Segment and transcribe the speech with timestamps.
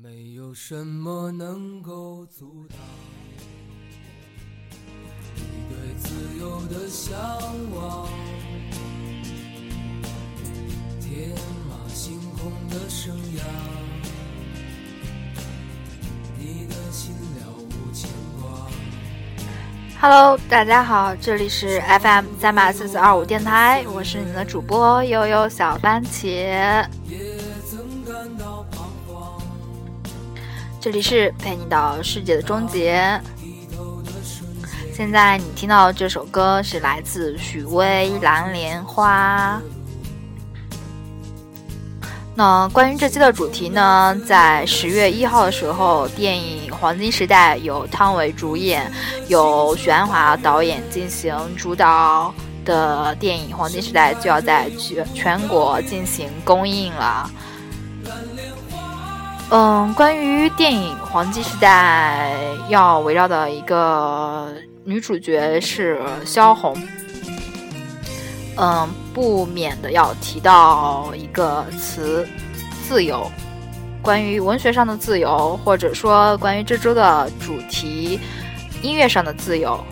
[0.00, 2.78] 没有什么能够阻挡
[5.34, 7.18] 你对自由的向
[7.74, 8.08] 往，
[11.00, 11.30] 天
[11.68, 13.42] 马行空的生涯，
[16.38, 18.08] 你的心了无牵
[18.40, 18.68] 挂。
[20.00, 26.86] Hello，大家好，这里是 FM 三八四四二五电台，我是你们的主播悠悠小番茄。
[30.88, 33.20] 这里是陪你到世界的终结。
[34.94, 39.60] 现在你听到这首歌是来自许巍《蓝莲花》。
[42.34, 48.90] 那关于这期的主题呢，在十月一号的时候，电影《黄金时代》由汤唯主演，
[49.26, 52.32] 由许鞍华导演进行主导
[52.64, 57.30] 的电影《黄金时代》就要在全全国进行公映了。
[59.50, 62.34] 嗯，关于电影《黄金时代》
[62.68, 64.52] 要围绕的一个
[64.84, 66.76] 女主角是萧红。
[68.58, 72.28] 嗯，不免的要提到一个词
[72.86, 73.30] “自由”。
[74.02, 78.20] 关于文学上的自由，或者说关于这周的主题——
[78.82, 79.82] 音乐上的自由。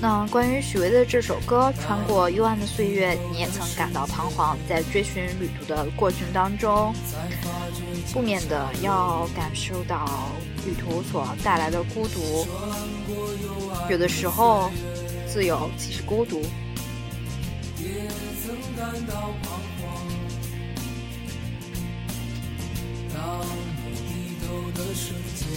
[0.00, 6.94] 那关于许巍的这首歌《穿过幽暗的岁月》，你也曾感到彷徨，在追寻旅途的过程当中，
[8.12, 10.04] 不免的要感受到
[10.66, 12.46] 旅途所带来的孤独。
[13.88, 14.70] 有的时候，
[15.26, 16.42] 自由即是孤独。
[23.14, 23.40] 当
[23.86, 25.48] 你低头的瞬间，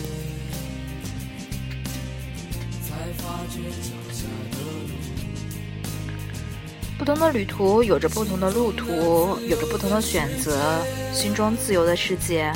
[6.97, 10.81] 不同的旅途有着不同的路途，有着不同的选择，
[11.13, 12.51] 心中自由的世界，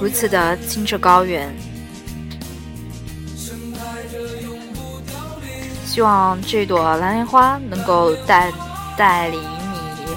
[0.00, 1.54] 如此的清澈高远。
[5.86, 8.52] 希望这朵蓝莲花能够带
[8.96, 10.16] 带领你，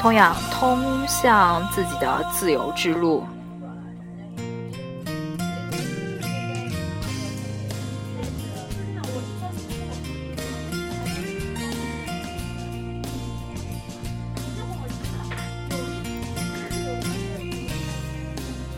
[0.00, 3.24] 同样通向自己的自由之路。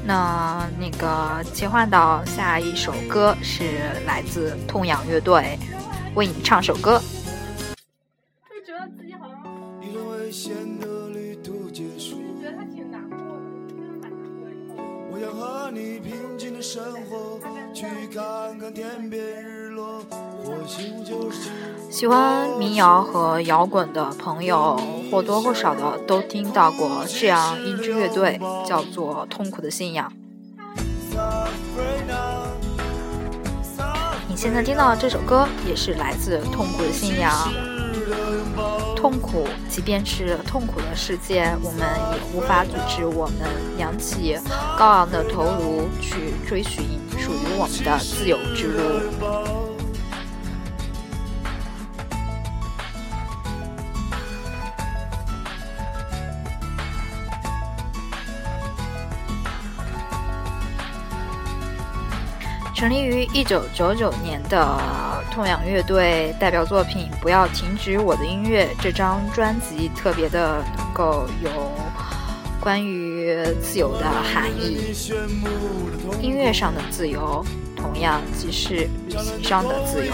[0.07, 3.65] 那那个切换到下一首歌是
[4.07, 5.59] 来自痛仰乐队，
[6.15, 7.01] 为你唱首歌。
[8.51, 9.39] 就觉得自己好像
[9.83, 14.83] 一段危险的旅途结束，觉得他挺难过的，真的蛮难过的。
[15.11, 17.41] 我想和你平静的生活，
[17.73, 20.05] 去看看天边日落。
[21.91, 24.79] 喜欢民谣和摇滚的朋友，
[25.11, 30.13] 或多或少的都听到过这样一支乐队，叫做《痛苦的信仰》。
[34.29, 37.33] 你现在听到的这首歌，也是来自《痛苦的信仰》。
[38.97, 43.37] 痛苦，即便是痛苦的世界，我们也无法阻止我们
[43.79, 44.37] 扬起
[44.77, 46.85] 高昂的头颅，去追寻
[47.19, 49.44] 属于我们的自由之路。
[62.75, 64.79] 成立于一九九九年的
[65.33, 71.51] 痛仰乐队代表作品《不要停止我的音乐》这张专辑，特别的能够有
[72.61, 73.33] 关于
[73.63, 74.93] 自由的含义。
[76.21, 77.45] 音乐上的自由，
[77.77, 80.13] 同样即是旅行上的自由。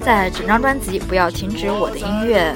[0.00, 2.54] 在整张专辑《不要停止我的音乐》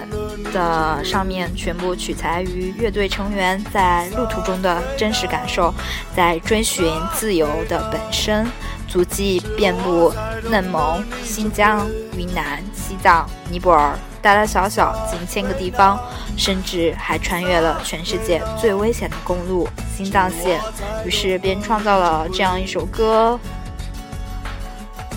[0.54, 5.74] 的上面，全部取材于乐队成员在路途中的真实感受，
[6.16, 8.46] 在追寻自由的本身，
[8.88, 10.14] 足迹遍布
[10.48, 11.86] 内蒙、新疆、
[12.16, 15.98] 云南、西藏、尼泊尔、大大小小近千个地方，
[16.36, 20.60] 甚至还穿越了全世界最危险的公路——新藏线。
[21.04, 23.38] 于是便创造了这样一首歌，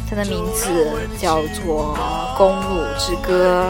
[0.10, 1.96] 它的名字叫做
[2.38, 3.66] 《公路之歌》。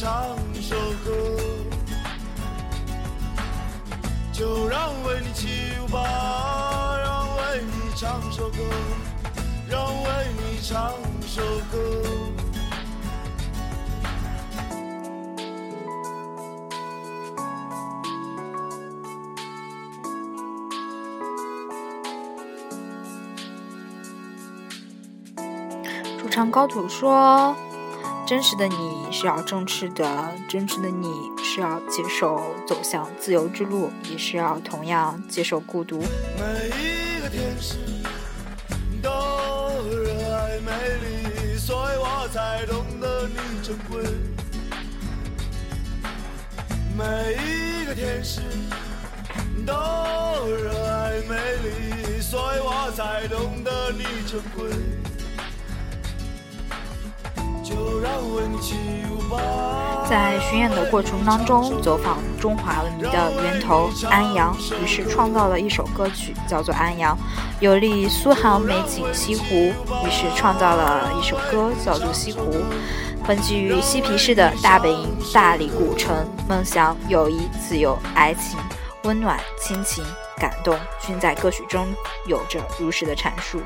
[0.00, 0.74] 唱首
[1.04, 1.60] 歌，让我为你
[1.92, 3.20] 唱首
[3.84, 3.92] 歌，
[4.32, 8.56] 就让为你起舞吧，让为你唱首歌，
[9.68, 10.08] 让为
[10.38, 10.94] 你唱
[11.26, 11.76] 首歌。
[26.18, 27.54] 主唱高土说
[28.30, 31.08] ：“真实的你是要正视的，真实的你
[31.42, 35.98] 是要接受走向自由之路，也是要同样接受孤独。
[36.38, 37.74] 每一个天使
[39.02, 39.10] 都
[39.90, 40.70] 热爱美
[41.02, 43.34] 丽，所以我才懂得你
[43.64, 44.04] 珍贵。
[46.96, 48.42] 每一个天使
[49.66, 49.74] 都
[50.52, 51.34] 热爱美
[51.64, 54.70] 丽，所以我才懂得你珍贵。
[60.08, 67.16] 在巡演的过程当中，走访中华文明的源头安阳，于是创造了一首歌曲，叫做《安阳》，
[67.60, 69.44] 有利苏杭美景西湖，
[70.04, 72.40] 于是创造了一首歌，叫做《西湖》。
[73.24, 78.58] 混迹于嬉皮士的大本营大理古城，梦想、友谊、自由、爱情、
[79.04, 80.04] 温暖、亲情、
[80.36, 81.86] 感动，均在歌曲中
[82.26, 83.60] 有着如实的阐述。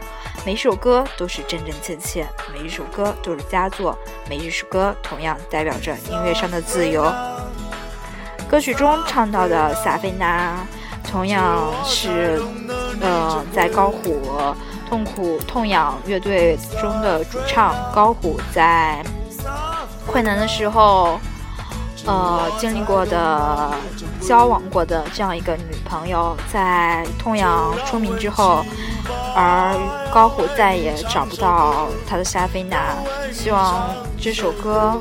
[0.45, 3.99] 每一首歌都是真真切切，每一首歌都是佳作，
[4.29, 7.13] 每一首歌同样代表着音乐上的自由。
[8.49, 10.65] 歌曲中唱到的萨菲娜，
[11.11, 12.41] 同样是，
[13.01, 14.55] 呃，在高虎
[14.89, 19.05] 痛苦痛仰乐队中的主唱高虎在
[20.07, 21.19] 困难的时候，
[22.07, 23.71] 呃，经历过的、
[24.21, 28.63] 交往过的这样一个女朋友，在痛仰出名之后，
[29.35, 29.75] 而
[30.13, 32.95] 高虎再也找不到他的莎菲娜。
[33.33, 33.89] 希望
[34.21, 35.01] 这首歌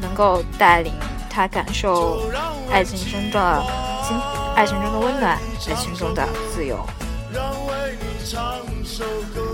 [0.00, 0.94] 能够带领
[1.28, 2.22] 他感受
[2.72, 3.62] 爱情中的
[4.02, 4.16] 心，
[4.56, 5.38] 爱情中的温暖，
[5.68, 6.78] 爱情中的自由。
[7.32, 8.42] 让为你唱
[8.84, 9.04] 首
[9.34, 9.49] 歌，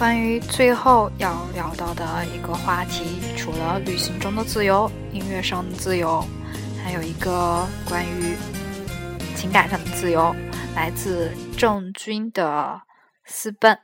[0.00, 6.24] 关于最后要聊到的一个话题，除了旅行中的自由、音乐上的自由，
[6.82, 8.34] 还有一个关于
[9.36, 10.34] 情感上的自由，
[10.74, 12.80] 来自郑钧的
[13.26, 13.74] 《私奔》。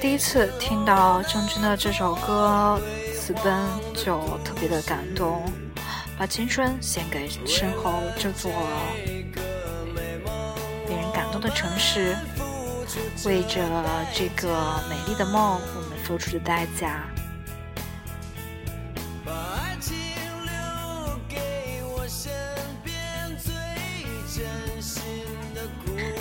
[0.00, 2.80] 第一次听到郑钧的这首歌
[3.14, 3.54] 《私奔》，
[4.04, 5.44] 就特别的感动，
[6.18, 8.50] 把青春献给身后这座
[10.88, 12.16] 令人感动的城市，
[13.26, 13.60] 为着
[14.14, 17.04] 这个美丽的梦，我们付出的代价。
[19.22, 19.94] 把爱情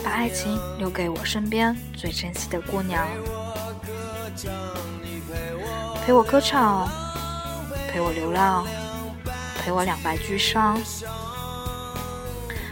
[0.03, 3.05] 把爱情留给我身边最珍惜的姑娘，
[6.05, 6.89] 陪我歌唱，
[7.91, 8.65] 陪我流浪，
[9.57, 10.79] 陪我两败俱伤。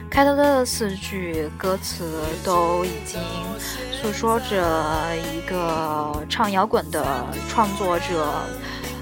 [0.10, 3.20] 开头的四句歌词都已经
[3.92, 8.34] 诉说着一个唱摇滚的创作者，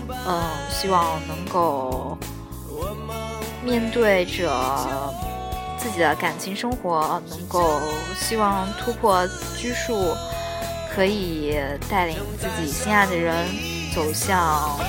[0.09, 2.17] 嗯，希望能够
[3.63, 4.51] 面对着
[5.85, 7.79] 自己的感情生活，能够
[8.19, 9.23] 希望突破
[9.55, 10.17] 拘束，
[10.95, 11.55] 可以
[11.87, 13.45] 带领自己心爱的人
[13.93, 14.79] 走向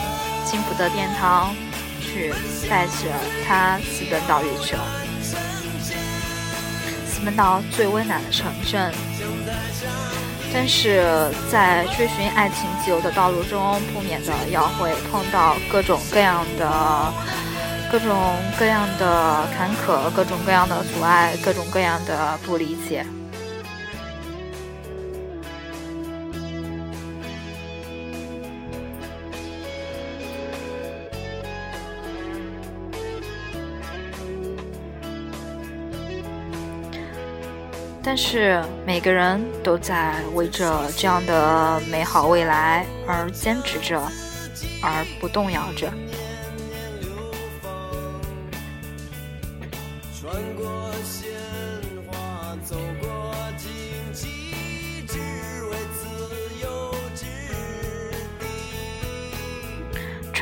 [0.46, 1.54] 幸福的殿堂，
[2.00, 2.32] 去
[2.66, 3.12] 带着
[3.46, 4.78] 他私奔到月球。
[7.06, 8.90] 私奔到最温暖的城镇，
[10.50, 17.12] 但是在追寻爱情自由的道路中，不免的要会碰到各种各样的、
[17.90, 18.16] 各种
[18.58, 23.06] 各样的坎坷各种各样的阻碍各种各样的不理解。
[38.08, 44.00] 但是每个人都在为着这样的美好未来而坚持着
[44.80, 45.92] 而不动摇着。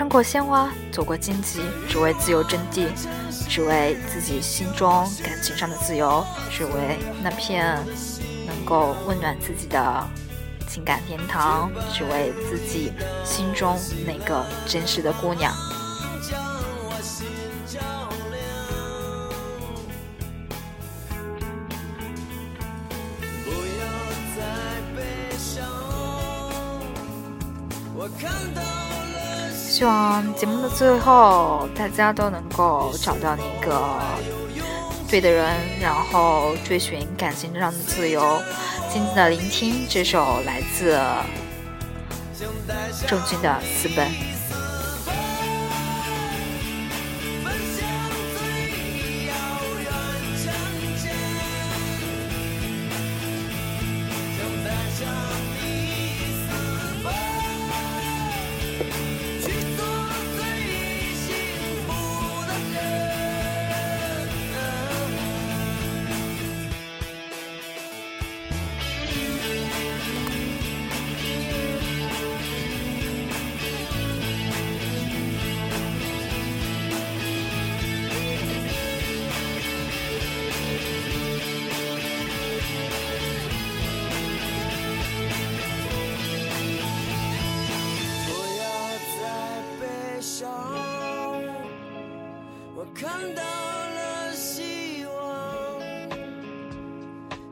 [0.04, 2.88] 穿过鲜花，走过荆棘，只为自由真谛，
[3.48, 4.86] 只为自己心中
[5.22, 7.82] 感情上的自由，只为那片
[8.46, 10.06] 能够温暖自己的
[10.68, 12.92] 情感天堂，只为自己
[13.24, 15.50] 心中那个真实的姑娘。
[29.74, 33.98] 希望节目的最后，大家都能够找到那个
[35.10, 38.40] 对的人，然后追寻感情上的自由。
[38.88, 40.96] 静静的聆听这首来自
[43.08, 44.06] 郑钧的《私奔》。
[44.10, 44.33] 奔
[93.34, 95.80] 到了希望，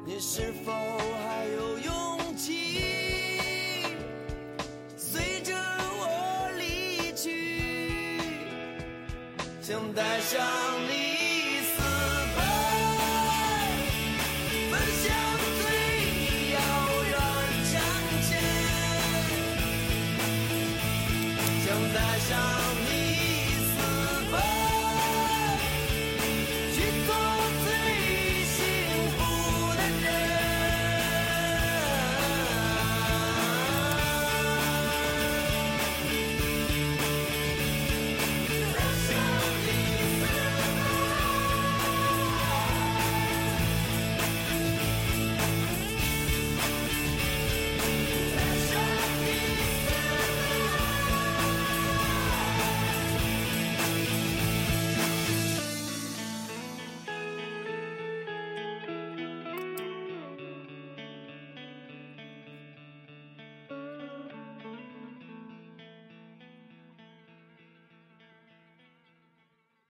[0.04, 3.82] 你是否还有勇气
[4.96, 8.18] 随着我离去？
[9.60, 10.40] 想带上
[10.88, 10.92] 你
[11.62, 11.80] 私
[12.36, 12.40] 奔，
[14.70, 14.72] 奔
[15.02, 15.04] 向
[15.58, 15.62] 最
[16.52, 16.56] 遥
[17.10, 17.14] 远
[17.72, 17.74] 疆
[18.28, 18.30] 界。
[21.64, 21.96] 想带
[22.28, 22.71] 上。